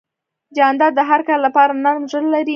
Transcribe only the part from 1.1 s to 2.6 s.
کار لپاره نرم زړه لري.